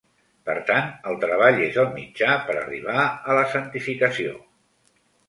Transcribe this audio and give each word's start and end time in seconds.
Per 0.49 0.53
tant, 0.69 0.85
el 1.11 1.19
treball 1.23 1.59
és 1.65 1.77
el 1.83 1.91
mitjà 1.97 2.37
per 2.47 2.55
arribar 2.63 3.05
a 3.05 3.37
la 3.41 3.45
santificació. 3.53 4.33